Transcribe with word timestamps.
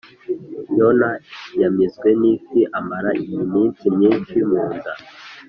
Yona 0.77 1.09
ya 1.59 1.69
mizwe 1.75 2.09
nifi 2.21 2.59
amara 2.77 3.09
iy’iminsi 3.21 3.83
myinshi 3.97 4.37
mu 4.49 4.63
nda 4.75 4.93